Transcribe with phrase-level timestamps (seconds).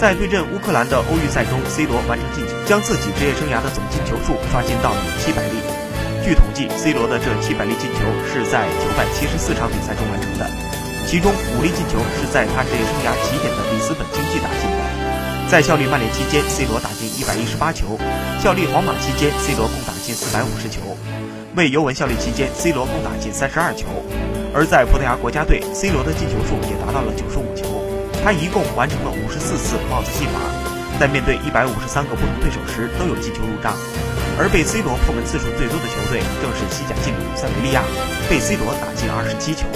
[0.00, 5.60] 在对阵乌克兰的欧预赛中，C 罗完成进球，将自己职业生涯的总进球数刷新到了七百粒。
[6.24, 10.48] 据统计，C 罗的这七百粒进球是在九百七十四场比赛中完成的，
[11.04, 14.80] 其中五粒进球是在他职业生涯起点的里斯本竞技打进的。
[15.52, 18.00] 在效力曼联期间，C 罗打进一百一十八球；
[18.40, 20.80] 效力皇马期间，C 罗共打进四百五十球；
[21.56, 23.84] 为尤文效力期间，C 罗共打进三十二球。
[24.56, 27.59] 而在葡萄牙国家队，C 罗的进球数也达到了九十五球。
[28.22, 30.40] 他一共完成了五十四次帽子戏法，
[31.00, 33.74] 在面对一百五十三个不同对手时都有进球入账。
[34.38, 37.82] 而被 C 罗破门次数最多的球队正是西甲劲旅塞维利亚，
[38.28, 39.66] 被 C 罗打进二十七球。